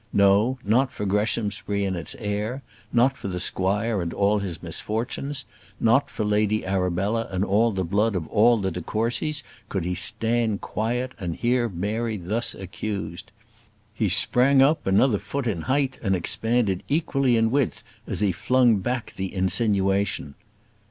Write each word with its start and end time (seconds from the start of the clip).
No, 0.13 0.57
not 0.65 0.91
for 0.91 1.05
Greshamsbury 1.05 1.85
and 1.85 1.95
its 1.95 2.15
heir; 2.17 2.63
not 2.91 3.15
for 3.15 3.27
the 3.27 3.39
squire 3.39 4.01
and 4.01 4.15
all 4.15 4.39
his 4.39 4.63
misfortunes; 4.63 5.45
not 5.79 6.09
for 6.09 6.25
Lady 6.25 6.65
Arabella 6.65 7.27
and 7.29 7.43
the 7.75 7.83
blood 7.83 8.15
of 8.15 8.25
all 8.29 8.57
the 8.57 8.71
de 8.71 8.81
Courcys 8.81 9.43
could 9.69 9.83
he 9.85 9.93
stand 9.93 10.59
quiet 10.59 11.11
and 11.19 11.35
hear 11.35 11.69
Mary 11.69 12.17
thus 12.17 12.55
accused. 12.55 13.31
He 13.93 14.09
sprang 14.09 14.59
up 14.59 14.87
another 14.87 15.19
foot 15.19 15.45
in 15.45 15.61
height, 15.61 15.99
and 16.01 16.15
expanded 16.15 16.81
equally 16.89 17.37
in 17.37 17.51
width 17.51 17.83
as 18.07 18.21
he 18.21 18.31
flung 18.31 18.77
back 18.77 19.13
the 19.15 19.31
insinuation. 19.31 20.33